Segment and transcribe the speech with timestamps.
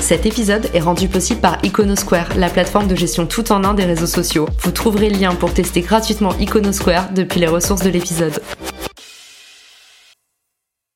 [0.00, 3.84] Cet épisode est rendu possible par Iconosquare, la plateforme de gestion tout en un des
[3.84, 4.48] réseaux sociaux.
[4.60, 8.40] Vous trouverez le lien pour tester gratuitement Iconosquare depuis les ressources de l'épisode.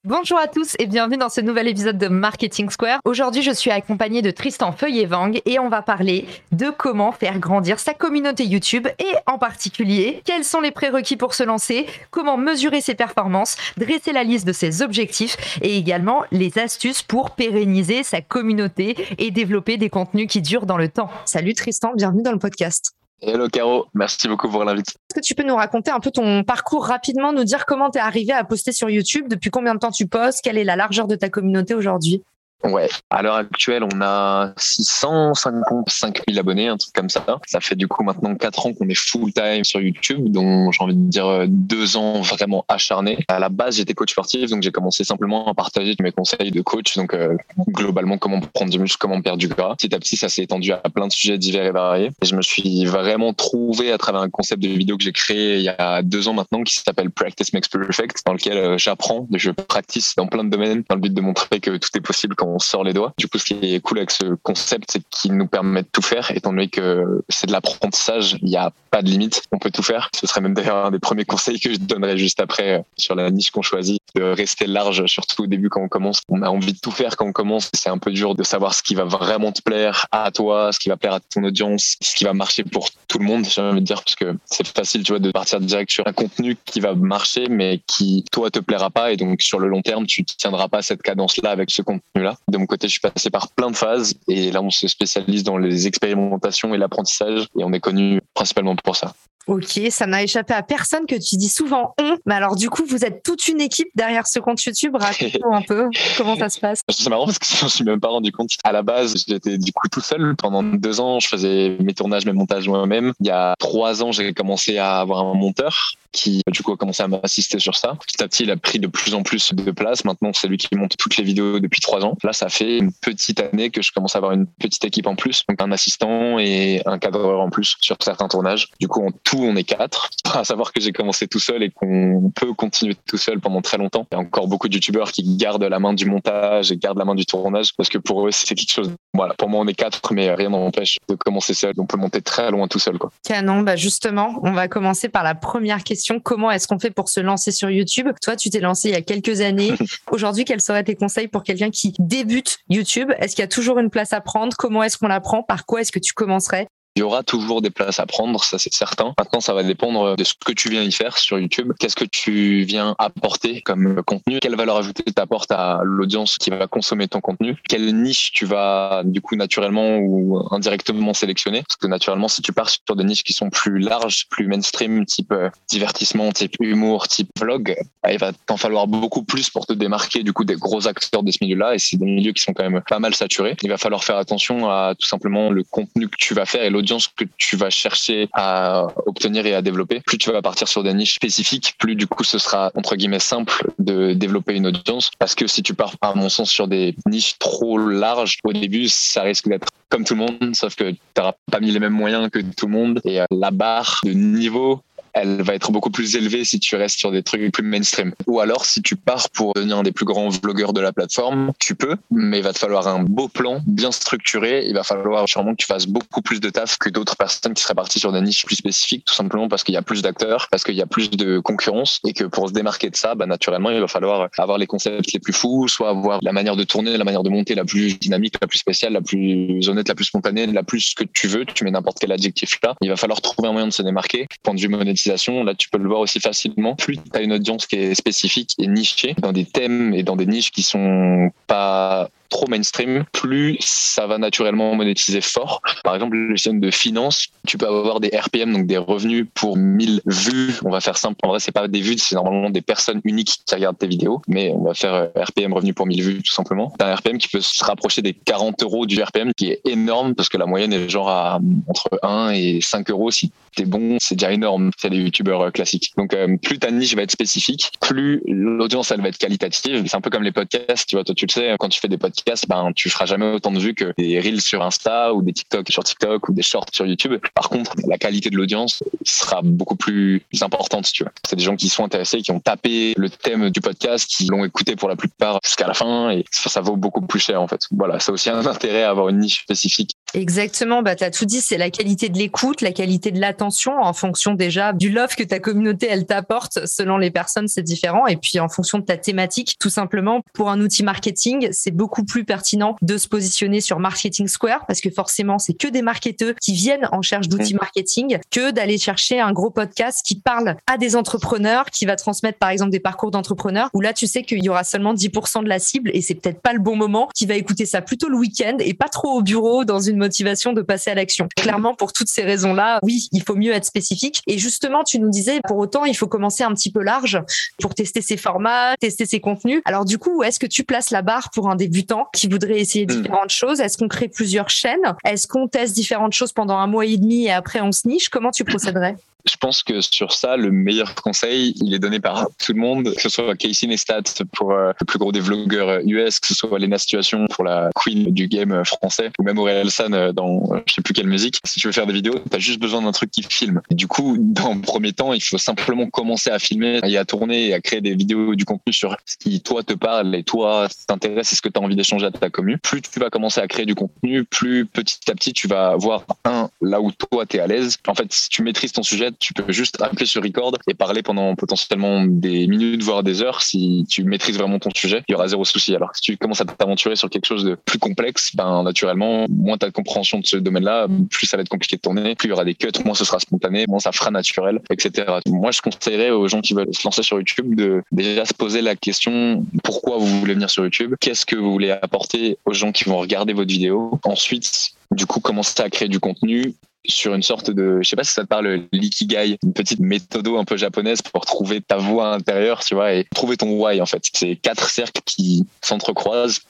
[0.09, 3.01] Bonjour à tous et bienvenue dans ce nouvel épisode de Marketing Square.
[3.05, 7.79] Aujourd'hui, je suis accompagnée de Tristan Feuillet-Vang et on va parler de comment faire grandir
[7.79, 12.81] sa communauté YouTube et en particulier quels sont les prérequis pour se lancer, comment mesurer
[12.81, 18.23] ses performances, dresser la liste de ses objectifs et également les astuces pour pérenniser sa
[18.23, 21.11] communauté et développer des contenus qui durent dans le temps.
[21.27, 22.95] Salut Tristan, bienvenue dans le podcast.
[23.21, 24.91] Hello Caro, merci beaucoup pour l'invite.
[24.91, 27.99] Est-ce que tu peux nous raconter un peu ton parcours rapidement, nous dire comment tu
[27.99, 30.77] es arrivé à poster sur YouTube, depuis combien de temps tu postes, quelle est la
[30.77, 32.23] largeur de ta communauté aujourd'hui?
[32.65, 37.25] Ouais, à l'heure actuelle, on a 655 000 abonnés, un truc comme ça.
[37.47, 40.83] Ça fait du coup maintenant 4 ans qu'on est full time sur YouTube, dont j'ai
[40.83, 43.19] envie de dire deux ans vraiment acharnés.
[43.29, 46.61] À la base, j'étais coach sportif, donc j'ai commencé simplement à partager mes conseils de
[46.61, 47.37] coach, donc euh,
[47.69, 49.77] globalement comment prendre du muscle, comment perdre du gras.
[49.77, 52.11] Petit à petit, ça s'est étendu à plein de sujets divers et variés.
[52.23, 55.57] Et je me suis vraiment trouvé à travers un concept de vidéo que j'ai créé
[55.57, 59.29] il y a deux ans maintenant, qui s'appelle Practice Makes Perfect, dans lequel euh, j'apprends,
[59.33, 62.35] je practice dans plein de domaines, dans le but de montrer que tout est possible
[62.35, 63.13] quand on sort les doigts.
[63.19, 66.03] Du coup, ce qui est cool avec ce concept, c'est qu'il nous permet de tout
[66.03, 69.71] faire, étant donné que c'est de l'apprentissage, il n'y a pas de limite, on peut
[69.71, 70.11] tout faire.
[70.15, 73.15] Ce serait même d'ailleurs un des premiers conseils que je donnerais juste après euh, sur
[73.15, 76.21] la niche qu'on choisit, de rester large, surtout au début quand on commence.
[76.29, 77.71] On a envie de tout faire quand on commence.
[77.75, 80.79] C'est un peu dur de savoir ce qui va vraiment te plaire à toi, ce
[80.79, 83.61] qui va plaire à ton audience, ce qui va marcher pour tout le monde, j'ai
[83.61, 86.57] envie de dire, parce que c'est facile, tu vois, de partir direct sur un contenu
[86.65, 89.13] qui va marcher, mais qui, toi, te plaira pas.
[89.13, 92.37] Et donc, sur le long terme, tu tiendras pas cette cadence-là avec ce contenu-là.
[92.49, 94.15] De mon côté, je suis passé par plein de phases.
[94.29, 97.49] Et là, on se spécialise dans les expérimentations et l'apprentissage.
[97.59, 99.15] Et on est connu principalement pour ça.
[99.49, 102.19] Ok, ça n'a échappé à personne que tu dis souvent on.
[102.27, 104.95] Mais alors, du coup, vous êtes toute une équipe derrière ce compte YouTube.
[104.95, 105.89] Raconte-nous un peu
[106.19, 106.83] comment ça se passe.
[106.87, 108.51] C'est marrant parce que je ne me suis même pas rendu compte.
[108.63, 110.37] À la base, j'étais du coup tout seul.
[110.37, 113.15] Pendant deux ans, je faisais mes tournages, mes montages moi-même.
[113.21, 116.77] Il y a trois ans, j'ai commencé à avoir un monteur qui du coup a
[116.77, 117.97] commencé à m'assister sur ça.
[118.07, 120.05] Petit à petit, il a pris de plus en plus de place.
[120.05, 122.17] Maintenant, c'est lui qui monte toutes les vidéos depuis trois ans.
[122.23, 125.17] Là, ça fait une petite année que je commence à avoir une petite équipe en
[125.17, 128.69] plus, donc un assistant et un cadreur en plus sur certains tournages.
[128.81, 130.11] Du coup, en tout, on est quatre.
[130.39, 133.77] À savoir que j'ai commencé tout seul et qu'on peut continuer tout seul pendant très
[133.77, 134.07] longtemps.
[134.13, 136.99] Il y a encore beaucoup de youtubeurs qui gardent la main du montage et gardent
[136.99, 138.93] la main du tournage parce que pour eux, c'est quelque chose.
[139.15, 141.73] Voilà, pour moi, on est quatre, mais rien n'empêche de commencer seul.
[141.79, 142.99] On peut monter très loin tout seul.
[142.99, 143.11] Quoi.
[143.25, 147.09] Canon, bah justement, on va commencer par la première question comment est-ce qu'on fait pour
[147.09, 148.09] se lancer sur YouTube?
[148.23, 149.73] Toi, tu t'es lancé il y a quelques années.
[150.11, 153.11] Aujourd'hui, quels seraient tes conseils pour quelqu'un qui débute YouTube?
[153.19, 154.57] Est-ce qu'il y a toujours une place à prendre?
[154.57, 155.43] Comment est-ce qu'on la prend?
[155.43, 156.69] Par quoi est-ce que tu commencerais?
[156.97, 159.15] Il y aura toujours des places à prendre, ça c'est certain.
[159.19, 161.73] Maintenant, ça va dépendre de ce que tu viens y faire sur YouTube.
[161.79, 164.41] Qu'est-ce que tu viens apporter comme contenu?
[164.41, 167.57] Quelle valeur ajoutée tu apportes à l'audience qui va consommer ton contenu?
[167.69, 171.63] Quelle niche tu vas du coup naturellement ou indirectement sélectionner?
[171.63, 175.07] Parce que naturellement, si tu pars sur des niches qui sont plus larges, plus mainstream,
[175.07, 179.67] type euh, divertissement, type humour, type vlog, bah, il va t'en falloir beaucoup plus pour
[179.67, 181.77] te démarquer du coup des gros acteurs de ce milieu-là.
[181.77, 183.57] Et c'est des milieux qui sont quand même pas mal saturés.
[183.63, 186.71] Il va falloir faire attention à tout simplement le contenu que tu vas faire et
[187.17, 190.95] que tu vas chercher à obtenir et à développer, plus tu vas partir sur des
[190.95, 195.11] niches spécifiques, plus du coup ce sera entre guillemets simple de développer une audience.
[195.19, 198.89] Parce que si tu pars, à mon sens, sur des niches trop larges, au début,
[198.89, 201.93] ça risque d'être comme tout le monde, sauf que tu n'auras pas mis les mêmes
[201.93, 203.01] moyens que tout le monde.
[203.05, 204.83] Et euh, la barre de niveau
[205.15, 208.13] elle va être beaucoup plus élevée si tu restes sur des trucs plus mainstream.
[208.27, 211.53] Ou alors, si tu pars pour devenir un des plus grands vlogueurs de la plateforme,
[211.59, 214.67] tu peux, mais il va te falloir un beau plan bien structuré.
[214.67, 217.63] Il va falloir sûrement que tu fasses beaucoup plus de taf que d'autres personnes qui
[217.63, 220.49] seraient parties sur des niches plus spécifiques, tout simplement parce qu'il y a plus d'acteurs,
[220.51, 223.27] parce qu'il y a plus de concurrence et que pour se démarquer de ça, bah,
[223.27, 226.65] naturellement, il va falloir avoir les concepts les plus fous, soit avoir la manière de
[226.65, 229.95] tourner, la manière de monter la plus dynamique, la plus spéciale, la plus honnête, la
[229.95, 231.45] plus spontanée, la plus que tu veux.
[231.45, 232.75] Tu mets n'importe quel adjectif là.
[232.81, 234.27] Il va falloir trouver un moyen de se démarquer.
[234.43, 234.69] Point de vue
[235.07, 236.75] là tu peux le voir aussi facilement.
[236.77, 240.17] Plus tu as une audience qui est spécifique et nichée dans des thèmes et dans
[240.17, 245.61] des niches qui sont pas trop mainstream, plus ça va naturellement monétiser fort.
[245.85, 249.57] Par exemple, les chaînes de finance, tu peux avoir des RPM, donc des revenus pour
[249.57, 250.55] 1000 vues.
[250.65, 251.19] On va faire simple.
[251.23, 254.23] En vrai, c'est pas des vues, c'est normalement des personnes uniques qui regardent tes vidéos,
[254.29, 256.73] mais on va faire euh, RPM revenus pour 1000 vues tout simplement.
[256.79, 260.15] T'as un RPM qui peut se rapprocher des 40 euros du RPM, qui est énorme
[260.15, 263.97] parce que la moyenne est genre à entre 1 et 5 euros si t'es bon,
[264.01, 264.71] c'est déjà énorme.
[264.77, 265.93] C'est des youtubeurs euh, classiques.
[265.97, 269.85] Donc euh, plus ta niche va être spécifique, plus l'audience elle va être qualitative.
[269.87, 271.89] C'est un peu comme les podcasts, tu vois, toi tu le sais, quand tu fais
[271.89, 272.18] des podcasts,
[272.49, 275.69] ben tu feras jamais autant de vues que des reels sur Insta ou des TikTok
[275.71, 277.15] sur TikTok ou des shorts sur YouTube.
[277.35, 281.13] Par contre, la qualité de l'audience sera beaucoup plus importante, tu vois.
[281.29, 284.45] C'est des gens qui sont intéressés, qui ont tapé le thème du podcast, qui l'ont
[284.45, 287.63] écouté pour la plupart jusqu'à la fin et ça, vaut beaucoup plus cher en fait.
[287.71, 289.93] Voilà, a aussi un intérêt à avoir une niche spécifique.
[290.15, 293.79] Exactement, bah tu as tout dit, c'est la qualité de l'écoute, la qualité de l'attention
[293.79, 296.67] en fonction déjà du love que ta communauté elle t'apporte.
[296.67, 298.07] Selon les personnes, c'est différent.
[298.07, 302.05] Et puis en fonction de ta thématique, tout simplement pour un outil marketing, c'est beaucoup
[302.05, 306.35] plus pertinent de se positionner sur Marketing Square parce que forcément, c'est que des marketeurs
[306.41, 310.79] qui viennent en cherche d'outils marketing que d'aller chercher un gros podcast qui parle à
[310.79, 314.43] des entrepreneurs, qui va transmettre par exemple des parcours d'entrepreneurs où là tu sais qu'il
[314.43, 317.27] y aura seulement 10% de la cible et c'est peut-être pas le bon moment, qui
[317.27, 320.63] va écouter ça plutôt le week-end et pas trop au bureau dans une motivation de
[320.63, 321.29] passer à l'action.
[321.37, 324.23] Clairement, pour toutes ces raisons-là, oui, il faut mieux être spécifique.
[324.27, 327.21] Et justement, tu nous disais, pour autant, il faut commencer un petit peu large
[327.61, 329.63] pour tester ses formats, tester ses contenus.
[329.65, 332.61] Alors du coup, où est-ce que tu places la barre pour un débutant qui voudrait
[332.61, 333.03] essayer hmm.
[333.03, 333.61] différentes choses?
[333.61, 334.95] Est-ce qu'on crée plusieurs chaînes?
[335.05, 338.09] Est-ce qu'on teste différentes choses pendant un mois et demi et après on se niche
[338.09, 338.97] Comment tu procéderais?
[339.27, 342.95] Je pense que sur ça, le meilleur conseil, il est donné par tout le monde,
[342.95, 346.35] que ce soit Casey Neistat pour euh, le plus gros des vlogueurs US, que ce
[346.35, 350.43] soit Lena Situation pour la queen du game français, ou même Aurélien San euh, dans
[350.53, 351.41] euh, je sais plus quelle musique.
[351.45, 353.61] Si tu veux faire des vidéos, tu as juste besoin d'un truc qui filme.
[353.71, 357.49] du coup, dans le premier temps, il faut simplement commencer à filmer et à tourner
[357.49, 360.69] et à créer des vidéos du contenu sur ce qui toi te parle et toi
[360.87, 362.59] t'intéresse et ce que tu as envie d'échanger à ta commune.
[362.59, 366.05] Plus tu vas commencer à créer du contenu, plus petit à petit tu vas voir
[366.25, 367.77] un là où toi tu es à l'aise.
[367.87, 371.03] En fait, si tu maîtrises ton sujet, tu peux juste appeler sur record et parler
[371.03, 373.43] pendant potentiellement des minutes, voire des heures.
[373.43, 375.75] Si tu maîtrises vraiment ton sujet, il y aura zéro souci.
[375.75, 379.59] Alors, si tu commences à t'aventurer sur quelque chose de plus complexe, ben, naturellement, moins
[379.59, 382.31] tu de compréhension de ce domaine-là, plus ça va être compliqué de tourner, plus il
[382.31, 385.07] y aura des cuts, moins ce sera spontané, moins ça fera naturel, etc.
[385.27, 388.63] Moi, je conseillerais aux gens qui veulent se lancer sur YouTube de déjà se poser
[388.63, 392.73] la question pourquoi vous voulez venir sur YouTube, qu'est-ce que vous voulez apporter aux gens
[392.73, 393.99] qui vont regarder votre vidéo?
[394.05, 396.55] Ensuite, du coup, commencer à créer du contenu
[396.89, 400.29] sur une sorte de, je sais pas si ça te parle, l'ikigai, une petite méthode
[400.29, 403.87] un peu japonaise pour trouver ta voie intérieure, tu vois, et trouver ton why en
[403.87, 404.03] fait.
[404.13, 406.41] C'est quatre cercles qui s'entrecroisent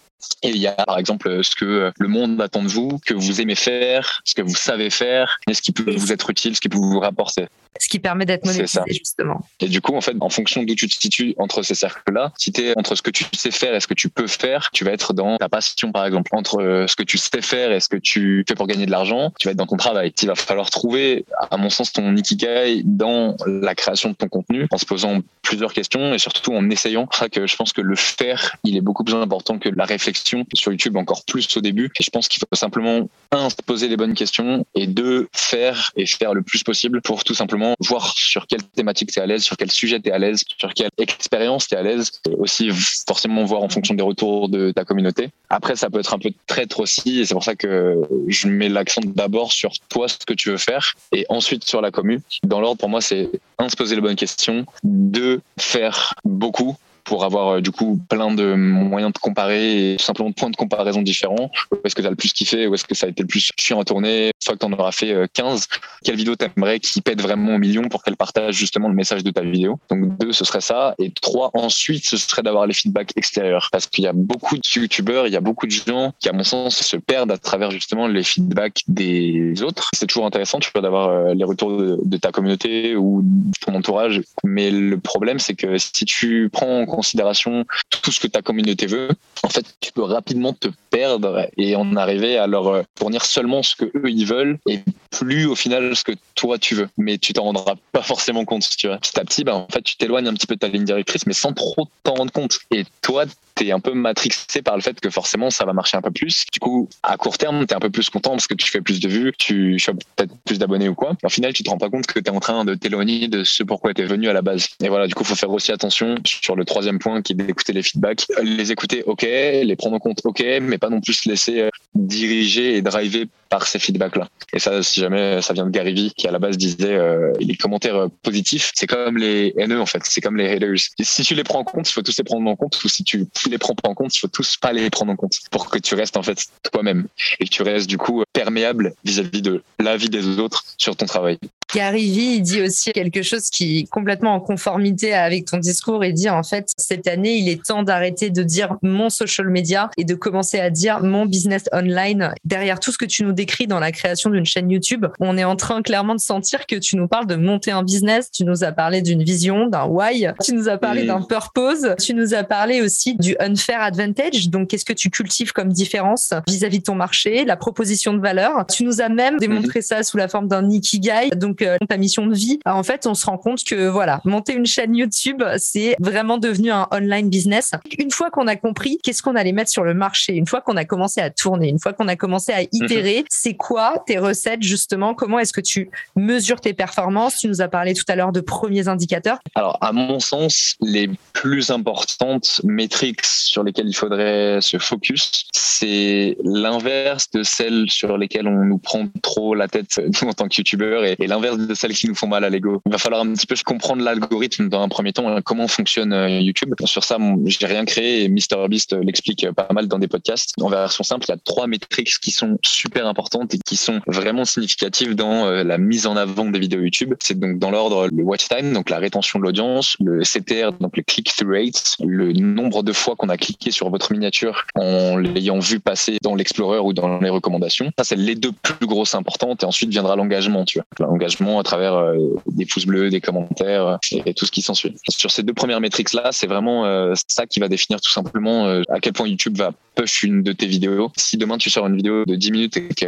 [0.43, 3.41] et il y a par exemple ce que le monde attend de vous, que vous
[3.41, 6.61] aimez faire, ce que vous savez faire, et ce qui peut vous être utile, ce
[6.61, 7.47] qui peut vous rapporter
[7.79, 9.45] ce qui permet d'être monétisé justement.
[9.61, 12.53] Et du coup, en fait, en fonction d'où tu te situes entre ces cercles-là, si
[12.53, 14.85] tu es entre ce que tu sais faire et ce que tu peux faire, tu
[14.85, 16.31] vas être dans ta passion, par exemple.
[16.35, 18.91] Entre euh, ce que tu sais faire et ce que tu fais pour gagner de
[18.91, 20.13] l'argent, tu vas être dans ton travail.
[20.21, 24.67] Il va falloir trouver, à mon sens, ton ikigai dans la création de ton contenu,
[24.71, 27.09] en se posant plusieurs questions et surtout en essayant.
[27.33, 30.45] Que je pense que le faire, il est beaucoup plus important que la réflexion.
[30.55, 31.91] Sur YouTube, encore plus au début.
[31.99, 35.93] Et je pense qu'il faut simplement, un, se poser les bonnes questions et deux, faire
[35.97, 39.27] et faire le plus possible pour tout simplement voir sur quelle thématique tu es à
[39.27, 42.13] l'aise, sur quel sujet tu es à l'aise, sur quelle expérience tu es à l'aise.
[42.39, 42.71] Aussi,
[43.07, 45.31] forcément, voir en fonction des retours de ta communauté.
[45.51, 47.21] Après, ça peut être un peu traître aussi.
[47.21, 50.59] Et c'est pour ça que je mets l'accent d'abord sur toi, ce que tu veux
[50.59, 52.21] faire, et ensuite sur la commune.
[52.43, 56.77] Dans l'ordre, pour moi, c'est un, se poser les bonnes questions, deux, faire beaucoup
[57.09, 60.51] pour avoir euh, du coup plein de moyens de comparer et tout simplement de points
[60.51, 61.51] de comparaison différents.
[61.73, 62.67] Où est-ce que tu as le plus kiffé?
[62.67, 64.31] Où est-ce que ça a été le plus chiant à tourner?
[64.45, 67.59] Fois que tu en auras fait 15, euh, quelle vidéo t'aimerais qui pète vraiment au
[67.59, 69.79] million pour qu'elle partage justement le message de ta vidéo?
[69.91, 70.95] Donc deux, ce serait ça.
[70.99, 73.71] Et trois, ensuite, ce serait d'avoir les feedbacks extérieurs.
[73.73, 76.33] Parce qu'il y a beaucoup de youtubeurs, il y a beaucoup de gens qui, à
[76.33, 79.89] mon sens, se perdent à travers justement les feedbacks des autres.
[79.95, 83.53] C'est toujours intéressant, tu peux d'avoir euh, les retours de, de ta communauté ou de
[83.65, 84.21] ton entourage.
[84.45, 88.87] Mais le problème, c'est que si tu prends en considération tout ce que ta communauté
[88.87, 89.11] veut,
[89.45, 93.63] en fait, tu peux rapidement te perdre et en arriver à leur euh, fournir seulement
[93.63, 96.89] ce que eux ils veulent et plus au final ce que toi tu veux.
[96.97, 98.99] Mais tu t'en rendras pas forcément compte, tu vois.
[98.99, 101.25] Petit à petit, ben, en fait, tu t'éloignes un petit peu de ta ligne directrice,
[101.27, 102.59] mais sans trop t'en rendre compte.
[102.73, 106.03] Et toi, t'es un peu matrixé par le fait que forcément ça va marcher un
[106.03, 106.45] peu plus.
[106.53, 109.01] Du coup, à court terme, t'es un peu plus content parce que tu fais plus
[109.01, 111.17] de vues, tu chopes peut-être plus d'abonnés ou quoi.
[111.23, 113.63] au final, tu te rends pas compte que t'es en train de t'éloigner de ce
[113.63, 114.69] pourquoi t'es venu à la base.
[114.83, 117.73] Et voilà, du coup, faut faire aussi attention sur le troisième point qui est d'écouter
[117.75, 118.27] les feedbacks.
[118.43, 121.71] Les écouter, ok, les prendre en compte, ok, mais pas non plus se laisser euh,
[121.95, 124.29] diriger et driver par ces feedbacks-là.
[124.53, 127.33] Et ça, si jamais ça vient de Gary Vee, qui à la base disait euh,
[127.41, 130.79] les commentaires positifs, c'est comme les haineux en fait, c'est comme les haters.
[131.01, 133.05] si tu les prends en compte, il faut tous les prendre en compte, ou si
[133.05, 135.71] tu les prends pas en compte, il faut tous pas les prendre en compte pour
[135.71, 137.07] que tu restes en fait toi-même
[137.41, 141.07] et que tu restes du coup perméable vis-à-vis de la vie des autres sur ton
[141.07, 141.39] travail.
[141.75, 146.15] Gary Vee dit aussi quelque chose qui est complètement en conformité avec ton discours et
[146.15, 150.05] dit en fait cette année il est temps d'arrêter de dire mon social media et
[150.05, 152.33] de commencer à dire mon business online.
[152.45, 155.45] Derrière tout ce que tu nous décris dans la création d'une chaîne YouTube, on est
[155.45, 158.65] en train clairement de sentir que tu nous parles de monter un business, tu nous
[158.65, 162.43] as parlé d'une vision, d'un why, tu nous as parlé d'un purpose, tu nous as
[162.43, 164.51] parlé aussi du unfair advantage.
[164.51, 168.67] Donc qu'est-ce que tu cultives comme différence vis-à-vis de ton marché, la proposition de valeur?
[168.67, 172.27] Tu nous as même démontré ça sous la forme d'un ikigai, donc euh, ta mission
[172.27, 172.59] de vie.
[172.67, 176.73] en fait, on se rend compte que voilà, monter une chaîne YouTube, c'est vraiment devenu
[176.73, 177.71] un online business.
[177.99, 180.77] Une fois qu'on a compris qu'est-ce qu'on allait mettre sur le marché, une fois qu'on
[180.77, 183.27] a commencé à tourner, une fois qu'on a commencé à itérer, mhm.
[183.29, 185.15] C'est quoi tes recettes justement?
[185.15, 187.37] Comment est-ce que tu mesures tes performances?
[187.37, 189.39] Tu nous as parlé tout à l'heure de premiers indicateurs.
[189.55, 196.37] Alors, à mon sens, les plus importantes métriques sur lesquelles il faudrait se focus, c'est
[196.43, 200.57] l'inverse de celles sur lesquelles on nous prend trop la tête nous en tant que
[200.57, 202.81] youtubeur et, l'inverse de celles qui nous font mal à l'ego.
[202.87, 206.13] Il va falloir un petit peu comprendre l'algorithme dans un premier temps, hein, comment fonctionne
[206.13, 206.75] euh, YouTube.
[206.85, 210.55] Sur ça, j'ai rien créé et MrBeast l'explique pas mal dans des podcasts.
[210.61, 213.18] En version simple, il y a trois métriques qui sont super importantes
[213.53, 217.15] et qui sont vraiment significatives dans euh, la mise en avant des vidéos YouTube.
[217.21, 220.97] C'est donc dans l'ordre le watch time, donc la rétention de l'audience, le CTR, donc
[220.97, 225.59] le click-through rate, le nombre de fois qu'on a cliqué sur votre miniature en l'ayant
[225.59, 227.91] vu passer dans l'Explorer ou dans les recommandations.
[227.99, 231.09] Ça, c'est les deux plus grosses importantes et ensuite viendra l'engagement, tu vois.
[231.09, 234.95] L'engagement à travers euh, des pouces bleus, des commentaires euh, et, tout ce qui s'ensuit.
[235.09, 236.85] Sur ces deux premières métriques là, c'est vraiment
[237.27, 240.67] ça qui va définir tout simplement à quel point YouTube va push une de tes
[240.67, 241.11] vidéos.
[241.17, 243.07] Si demain tu sors une vidéo de 10 minutes et que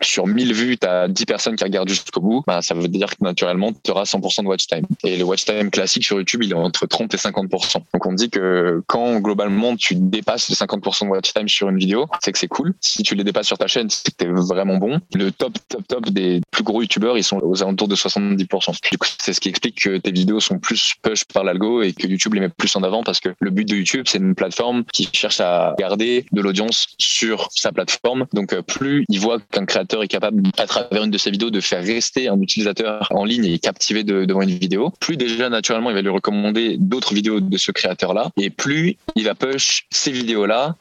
[0.00, 3.10] sur 1000 vues, tu as 10 personnes qui regardent jusqu'au bout, bah, ça veut dire
[3.10, 4.84] que naturellement, tu auras 100% de watch time.
[5.02, 7.74] Et le watch time classique sur YouTube, il est entre 30 et 50%.
[7.92, 11.78] Donc on dit que quand globalement tu dépasses les 50% de watch time sur une
[11.78, 12.74] vidéo, c'est que c'est cool.
[12.80, 15.00] Si tu les dépasses sur ta chaîne, c'est que tu es vraiment bon.
[15.14, 18.78] Le top, top, top des plus gros YouTubeurs, ils sont aux alentours de 70%.
[19.20, 22.34] c'est ce qui explique que tes vidéos sont plus push par l'algo et que YouTube
[22.34, 25.08] les met plus en avant parce que le but de YouTube, c'est une plateforme qui
[25.12, 28.26] cherche à garder de l'audience sur sa plateforme.
[28.32, 31.50] Donc, euh, plus il voit qu'un créateur est capable, à travers une de ses vidéos,
[31.50, 35.90] de faire rester un utilisateur en ligne et captiver devant une vidéo, plus déjà, naturellement,
[35.90, 40.10] il va lui recommander d'autres vidéos de ce créateur-là et plus il va push ces
[40.10, 40.76] vidéos-là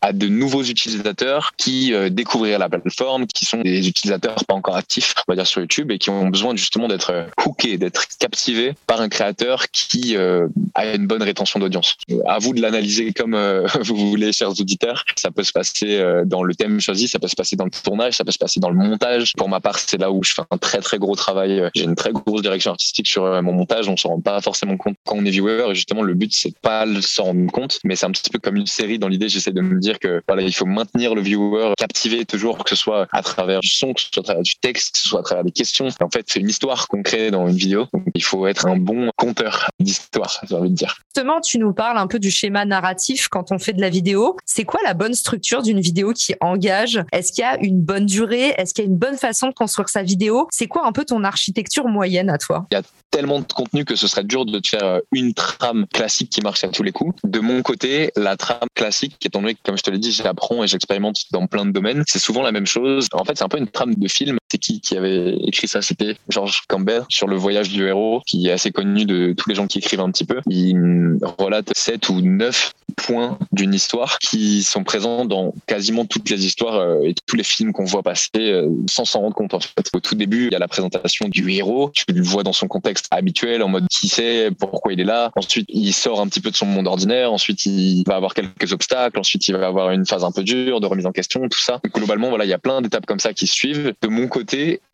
[0.00, 4.76] à de nouveaux utilisateurs qui euh, découvrirent la plateforme, qui sont des utilisateurs pas encore
[4.76, 8.06] actifs, on va dire sur YouTube, et qui ont besoin justement d'être euh, hookés, d'être
[8.18, 11.96] captivés par un créateur qui euh, a une bonne rétention d'audience.
[12.26, 13.36] À vous de l'analyser comme
[13.80, 15.04] vous voulez, chers auditeurs.
[15.16, 18.14] Ça peut se passer dans le thème choisi, ça peut se passer dans le tournage,
[18.14, 19.32] ça peut se passer dans le montage.
[19.36, 21.70] Pour ma part, c'est là où je fais un très très gros travail.
[21.74, 23.88] J'ai une très grosse direction artistique sur mon montage.
[23.88, 25.66] On s'en rend pas forcément compte quand on est viewer.
[25.70, 28.38] Et justement, le but c'est pas de s'en rendre compte, mais c'est un petit peu
[28.38, 28.98] comme une série.
[28.98, 32.24] Dans l'idée, j'essaie de me dire dire que voilà, il faut maintenir le viewer captivé
[32.24, 34.94] toujours, que ce soit à travers du son, que ce soit à travers du texte,
[34.94, 35.88] que ce soit à travers des questions.
[36.00, 37.86] en fait, c'est une histoire qu'on crée dans une vidéo.
[37.92, 40.96] Donc, il faut être un bon conteur d'histoire, j'ai envie de dire.
[41.14, 44.36] Justement, tu nous parles un peu du schéma narratif quand on fait de la vidéo.
[44.44, 47.00] C'est quoi la bonne structure d'une vidéo qui engage?
[47.12, 48.54] Est-ce qu'il y a une bonne durée?
[48.56, 50.48] Est-ce qu'il y a une bonne façon de construire sa vidéo?
[50.50, 52.66] C'est quoi un peu ton architecture moyenne à toi?
[52.70, 55.34] Il y a tellement de contenu que ce serait dur de te faire euh, une
[55.34, 57.18] trame classique qui marche à tous les coups.
[57.24, 60.62] De mon côté, la trame classique, étant donné que, comme je te l'ai dit, j'apprends
[60.62, 63.08] et j'expérimente dans plein de domaines, c'est souvent la même chose.
[63.12, 64.38] En fait, c'est un peu une trame de film.
[64.50, 65.82] C'est qui qui avait écrit ça?
[65.82, 69.54] C'était George Campbell sur le voyage du héros, qui est assez connu de tous les
[69.54, 70.40] gens qui écrivent un petit peu.
[70.48, 76.44] Il relate sept ou neuf points d'une histoire qui sont présents dans quasiment toutes les
[76.44, 79.54] histoires euh, et tous les films qu'on voit passer euh, sans s'en rendre compte.
[79.54, 81.90] En fait, au tout début, il y a la présentation du héros.
[81.94, 85.30] Tu le vois dans son contexte habituel, en mode qui sait, pourquoi il est là?
[85.36, 87.32] Ensuite, il sort un petit peu de son monde ordinaire.
[87.32, 89.18] Ensuite, il va avoir quelques obstacles.
[89.18, 91.80] Ensuite, il va avoir une phase un peu dure de remise en question, tout ça.
[91.94, 93.94] globalement, voilà, il y a plein d'étapes comme ça qui suivent.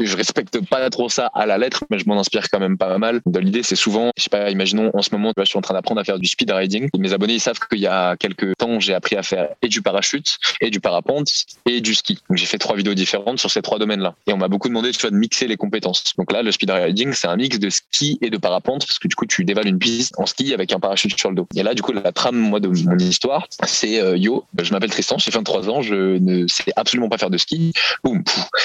[0.01, 2.99] Je respecte pas trop ça à la lettre, mais je m'en inspire quand même pas
[2.99, 3.21] mal.
[3.27, 6.01] L'idée, c'est souvent, je sais pas, imaginons en ce moment, je suis en train d'apprendre
[6.01, 6.89] à faire du speed riding.
[6.99, 9.83] Mes abonnés, ils savent qu'il y a quelques temps, j'ai appris à faire et du
[9.83, 11.31] parachute, et du parapente,
[11.67, 12.19] et du ski.
[12.29, 14.15] Donc, j'ai fait trois vidéos différentes sur ces trois domaines-là.
[14.27, 16.15] Et on m'a beaucoup demandé, tu vois, de mixer les compétences.
[16.17, 19.09] Donc là, le speed riding, c'est un mix de ski et de parapente, parce que
[19.09, 21.49] du coup, tu dévales une piste en ski avec un parachute sur le dos.
[21.57, 25.19] Et là, du coup, la trame, moi, de mon histoire, c'est yo, je m'appelle Tristan,
[25.19, 27.73] j'ai 23 ans, je ne sais absolument pas faire de ski.
[28.03, 28.23] Boum,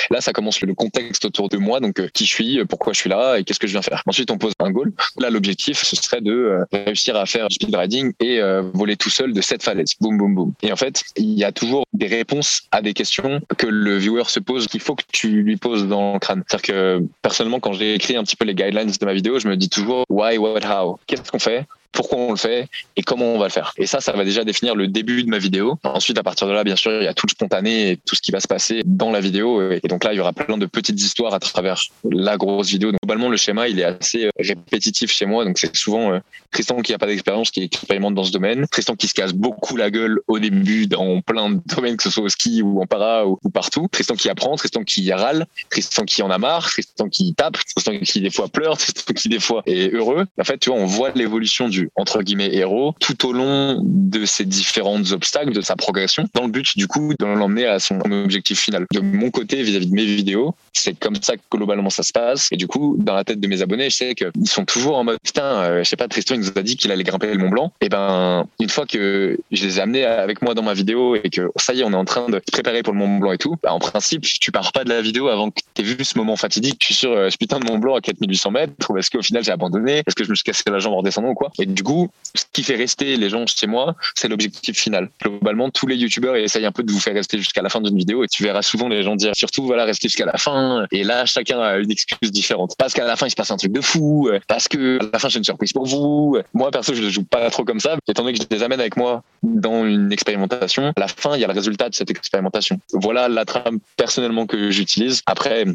[0.09, 2.99] Là, ça commence le le contexte autour de moi, donc qui je suis, pourquoi je
[2.99, 4.01] suis là et qu'est-ce que je viens faire.
[4.05, 4.91] Ensuite, on pose un goal.
[5.17, 8.39] Là, l'objectif, ce serait de réussir à faire speed riding et
[8.73, 9.93] voler tout seul de cette falaise.
[9.99, 10.53] Boum, boum, boum.
[10.61, 14.23] Et en fait, il y a toujours des réponses à des questions que le viewer
[14.27, 16.43] se pose qu'il faut que tu lui poses dans le crâne.
[16.47, 19.47] C'est-à-dire que personnellement, quand j'ai écrit un petit peu les guidelines de ma vidéo, je
[19.47, 20.99] me dis toujours why, what, how?
[21.07, 21.65] Qu'est-ce qu'on fait?
[21.91, 23.73] Pourquoi on le fait et comment on va le faire.
[23.77, 25.77] Et ça, ça va déjà définir le début de ma vidéo.
[25.83, 28.15] Ensuite, à partir de là, bien sûr, il y a tout le spontané et tout
[28.15, 29.71] ce qui va se passer dans la vidéo.
[29.71, 31.79] Et donc là, il y aura plein de petites histoires à travers
[32.09, 32.91] la grosse vidéo.
[32.91, 35.45] Donc, globalement, le schéma, il est assez euh, répétitif chez moi.
[35.45, 36.19] Donc c'est souvent euh,
[36.51, 38.67] Tristan qui n'a pas d'expérience, qui expérimente dans ce domaine.
[38.67, 42.09] Tristan qui se casse beaucoup la gueule au début dans plein de domaines, que ce
[42.09, 43.87] soit au ski ou en para ou, partout.
[43.91, 47.99] Tristan qui apprend, Tristan qui râle, Tristan qui en a marre, Tristan qui tape, Tristan
[47.99, 50.25] qui des fois pleure, Tristan qui des fois est heureux.
[50.39, 54.25] En fait, tu vois, on voit l'évolution du entre guillemets héros tout au long de
[54.25, 57.99] ces différents obstacles, de sa progression, dans le but du coup de l'emmener à son
[57.99, 58.85] objectif final.
[58.93, 62.49] De mon côté, vis-à-vis de mes vidéos, c'est comme ça que globalement ça se passe.
[62.51, 65.03] Et du coup, dans la tête de mes abonnés, je sais qu'ils sont toujours en
[65.03, 67.37] mode putain, euh, je sais pas, Tristan il nous a dit qu'il allait grimper le
[67.37, 67.73] Mont Blanc.
[67.81, 71.29] Et ben, une fois que je les ai amenés avec moi dans ma vidéo et
[71.29, 73.31] que ça y est, on est en train de se préparer pour le Mont Blanc
[73.31, 75.85] et tout, bah, en principe, tu pars pas de la vidéo avant que tu aies
[75.85, 76.79] vu ce moment fatidique.
[76.79, 78.73] Tu suis sur euh, ce putain de Mont Blanc à 4800 mètres.
[78.97, 80.03] Est-ce qu'au final j'ai abandonné?
[80.05, 81.51] Est-ce que je me suis cassé la jambe en descendant ou quoi?
[81.59, 85.09] Et du coup, ce qui fait rester les gens chez moi, c'est l'objectif final.
[85.21, 87.97] Globalement, tous les youtubeurs essayent un peu de vous faire rester jusqu'à la fin d'une
[87.97, 90.85] vidéo et tu verras souvent les gens dire surtout voilà, rester jusqu'à la fin.
[90.91, 92.75] Et là, chacun a une excuse différente.
[92.77, 95.19] Parce qu'à la fin, il se passe un truc de fou, parce que à la
[95.19, 96.37] fin, j'ai une surprise pour vous.
[96.53, 98.79] Moi, perso, je ne joue pas trop comme ça, étant donné que je les amène
[98.79, 100.93] avec moi dans une expérimentation.
[100.95, 102.79] À la fin, il y a le résultat de cette expérimentation.
[102.93, 105.21] Voilà la trame personnellement que j'utilise.
[105.25, 105.65] Après,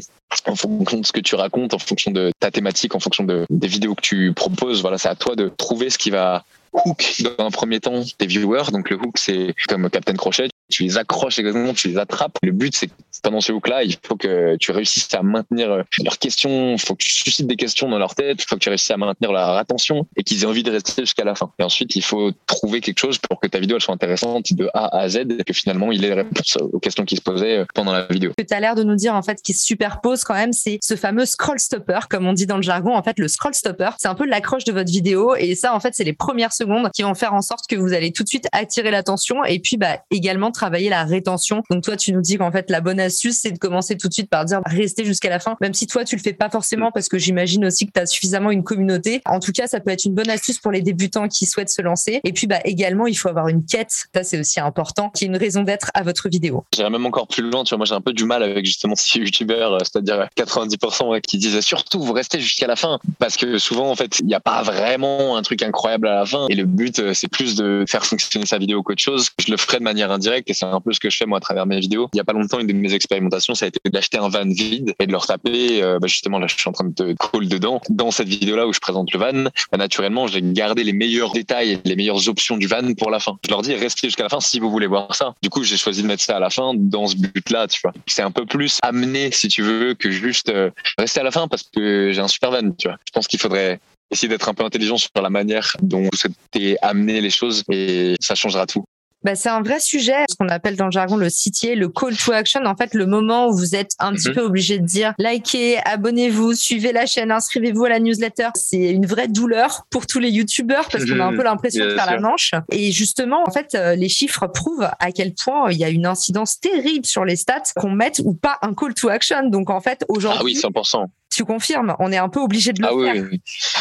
[0.47, 3.45] en fonction de ce que tu racontes, en fonction de ta thématique, en fonction de,
[3.49, 7.23] des vidéos que tu proposes, voilà, c'est à toi de trouver ce qui va hook
[7.37, 8.71] dans un premier temps tes viewers.
[8.71, 12.37] Donc le hook, c'est comme Captain Crochet, tu les accroches exactement, tu les attrapes.
[12.43, 12.93] Le but, c'est que
[13.23, 16.95] pendant ce hook-là, il faut que tu réussisses à maintenir euh, leurs questions, il faut
[16.95, 19.31] que tu suscites des questions dans leur tête, il faut que tu réussisses à maintenir
[19.31, 21.51] leur attention et qu'ils aient envie de rester jusqu'à la fin.
[21.59, 24.97] Et ensuite, il faut trouver quelque chose pour que ta vidéo soit intéressante de A
[24.97, 27.65] à Z et que finalement, il ait les réponses aux questions qui se posaient euh,
[27.73, 28.31] pendant la vidéo.
[28.37, 30.53] Ce que tu as l'air de nous dire, en fait, qui se superpose quand même,
[30.53, 32.95] c'est ce fameux scroll stopper, comme on dit dans le jargon.
[32.95, 35.79] En fait, le scroll stopper, c'est un peu l'accroche de votre vidéo et ça, en
[35.79, 38.29] fait, c'est les premières secondes qui vont faire en sorte que vous allez tout de
[38.29, 41.61] suite attirer l'attention et puis bah, également travailler la rétention.
[41.69, 44.13] Donc toi, tu nous dis qu'en fait, la bonne astuce, c'est de commencer tout de
[44.13, 46.91] suite par dire rester jusqu'à la fin, même si toi, tu le fais pas forcément
[46.91, 49.21] parce que j'imagine aussi que tu as suffisamment une communauté.
[49.25, 51.81] En tout cas, ça peut être une bonne astuce pour les débutants qui souhaitent se
[51.81, 52.21] lancer.
[52.23, 54.05] Et puis bah, également, il faut avoir une quête.
[54.13, 56.65] Ça, c'est aussi important, qui est une raison d'être à votre vidéo.
[56.73, 57.63] J'irais même encore plus loin.
[57.63, 61.21] Tu vois, moi, j'ai un peu du mal avec justement ces youtubeurs, euh, c'est-à-dire 90%
[61.21, 64.33] qui disent surtout vous restez jusqu'à la fin parce que souvent, en fait, il n'y
[64.33, 66.47] a pas vraiment un truc incroyable à la fin.
[66.49, 69.29] Et le but, euh, c'est plus de faire fonctionner sa vidéo qu'autre chose.
[69.39, 71.37] Je le ferai de manière indirecte et c'est un peu ce que je fais moi
[71.37, 72.09] à travers mes vidéos.
[72.13, 74.45] Il y a pas longtemps, une de mes expérimentations, ça a été d'acheter un van
[74.47, 75.83] vide et de leur taper.
[75.83, 77.81] Euh, bah justement, là, je suis en train de te call dedans.
[77.89, 81.79] Dans cette vidéo-là où je présente le van, bah, naturellement, j'ai gardé les meilleurs détails
[81.83, 83.37] les meilleures options du van pour la fin.
[83.45, 85.35] Je leur dis restez jusqu'à la fin si vous voulez voir ça.
[85.41, 87.67] Du coup, j'ai choisi de mettre ça à la fin dans ce but-là.
[88.07, 91.47] C'est un peu plus amené, si tu veux, que juste euh, rester à la fin
[91.47, 92.97] parce que j'ai un super van, tu vois.
[93.05, 93.79] Je pense qu'il faudrait
[94.11, 98.15] essayer d'être un peu intelligent sur la manière dont vous souhaitez amener les choses et
[98.19, 98.85] ça changera tout.
[99.25, 102.15] Bah, c'est un vrai sujet, ce qu'on appelle dans le jargon le citier, le call
[102.15, 102.63] to action.
[102.63, 104.35] En fait, le moment où vous êtes un petit mhm.
[104.35, 108.49] peu obligé de dire likez, abonnez-vous, suivez la chaîne, inscrivez-vous à la newsletter.
[108.53, 111.95] C'est une vraie douleur pour tous les youtubeurs parce qu'on a un peu l'impression de
[111.95, 112.51] faire la manche.
[112.71, 116.05] Et justement, en fait, euh, les chiffres prouvent à quel point il y a une
[116.05, 119.49] incidence terrible sur les stats qu'on mette ou pas un call to action.
[119.49, 120.55] Donc, en fait, aujourd'hui.
[120.63, 123.25] Ah oui, 100% tu confirmes, on est un peu obligé de le ah faire.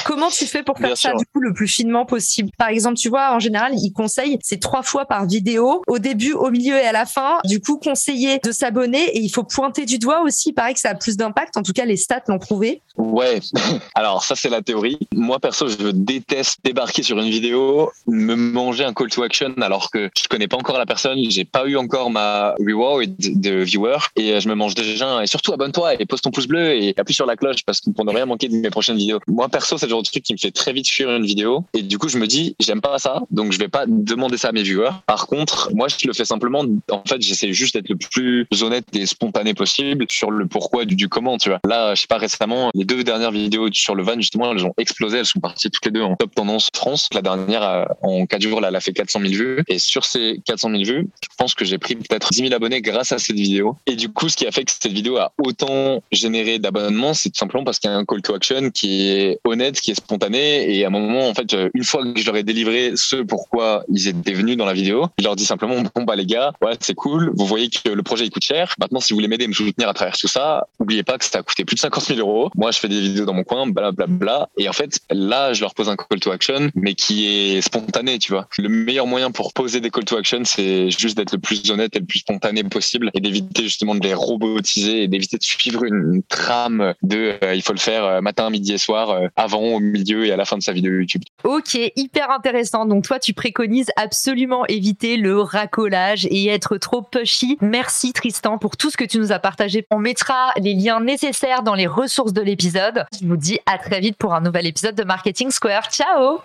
[0.04, 2.50] Comment tu fais pour faire ça du coup le plus finement possible?
[2.58, 6.32] Par exemple, tu vois, en général, ils conseillent c'est trois fois par vidéo, au début,
[6.32, 7.38] au milieu et à la fin.
[7.44, 10.50] Du coup, conseiller de s'abonner et il faut pointer du doigt aussi.
[10.50, 11.56] Il paraît que ça a plus d'impact.
[11.56, 12.82] En tout cas, les stats l'ont prouvé.
[12.96, 13.40] Ouais.
[13.94, 14.98] Alors ça, c'est la théorie.
[15.14, 19.90] Moi perso, je déteste débarquer sur une vidéo, me manger un call to action alors
[19.90, 23.98] que je connais pas encore la personne, j'ai pas eu encore ma reward de viewer
[24.16, 25.22] et je me mange déjà.
[25.22, 28.04] Et surtout, abonne-toi et pose ton pouce bleu et appuie sur la parce que pour
[28.04, 29.20] ne rien manquer de mes prochaines vidéos.
[29.26, 31.64] Moi, perso, c'est le genre de truc qui me fait très vite fuir une vidéo.
[31.74, 34.48] Et du coup, je me dis, j'aime pas ça, donc je vais pas demander ça
[34.48, 34.90] à mes viewers.
[35.06, 36.64] Par contre, moi, je le fais simplement.
[36.90, 41.08] En fait, j'essaie juste d'être le plus honnête et spontané possible sur le pourquoi du,
[41.08, 41.60] comment, tu vois.
[41.68, 44.74] Là, je sais pas, récemment, les deux dernières vidéos sur le van, justement, elles ont
[44.78, 45.18] explosé.
[45.18, 47.08] Elles sont parties toutes les deux en top tendance France.
[47.12, 49.64] La dernière, en 4 jours, là, elle a fait 400 000 vues.
[49.68, 52.80] Et sur ces 400 000 vues, je pense que j'ai pris peut-être 10 000 abonnés
[52.80, 53.76] grâce à cette vidéo.
[53.86, 57.33] Et du coup, ce qui a fait que cette vidéo a autant généré d'abonnements, c'est
[57.36, 60.76] simplement parce qu'il y a un call to action qui est honnête, qui est spontané.
[60.76, 63.84] Et à un moment, en fait, une fois que je leur ai délivré ce pourquoi
[63.88, 66.74] ils étaient venus dans la vidéo, je leur dis simplement, bon, bah, les gars, ouais,
[66.80, 67.32] c'est cool.
[67.34, 68.74] Vous voyez que le projet, il coûte cher.
[68.78, 71.38] Maintenant, si vous voulez m'aider, me soutenir à travers tout ça, n'oubliez pas que ça
[71.38, 72.50] a coûté plus de 50 000 euros.
[72.54, 74.06] Moi, je fais des vidéos dans mon coin, blablabla.
[74.06, 74.48] Bla, bla.
[74.58, 78.18] Et en fait, là, je leur pose un call to action, mais qui est spontané,
[78.18, 78.48] tu vois.
[78.58, 81.96] Le meilleur moyen pour poser des call to action, c'est juste d'être le plus honnête
[81.96, 85.84] et le plus spontané possible et d'éviter justement de les robotiser et d'éviter de suivre
[85.84, 89.60] une, trame de euh, il faut le faire euh, matin, midi et soir, euh, avant,
[89.60, 91.22] au milieu et à la fin de sa vidéo YouTube.
[91.44, 92.86] Ok, hyper intéressant.
[92.86, 97.58] Donc toi, tu préconises absolument éviter le racolage et être trop pushy.
[97.60, 99.86] Merci Tristan pour tout ce que tu nous as partagé.
[99.90, 103.06] On mettra les liens nécessaires dans les ressources de l'épisode.
[103.20, 105.90] Je vous dis à très vite pour un nouvel épisode de Marketing Square.
[105.90, 106.40] Ciao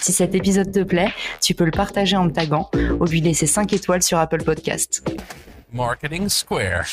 [0.00, 3.46] si cet épisode te plaît, tu peux le partager en me taguant ou lui laisser
[3.46, 5.04] 5 étoiles sur Apple Podcast.
[5.72, 6.86] Marketing Square.